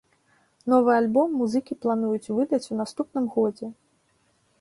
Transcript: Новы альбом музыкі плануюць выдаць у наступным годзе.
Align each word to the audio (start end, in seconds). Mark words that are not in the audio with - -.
Новы 0.71 0.91
альбом 1.01 1.29
музыкі 1.41 1.77
плануюць 1.83 2.31
выдаць 2.39 2.63
у 2.77 2.79
наступным 2.81 3.29
годзе. 3.37 3.67